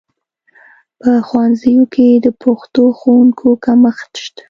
په 1.01 1.09
ښوونځیو 1.27 1.83
کې 1.93 2.07
د 2.25 2.27
پښتو 2.41 2.83
ښوونکو 2.99 3.47
کمښت 3.65 4.11
شته 4.23 4.39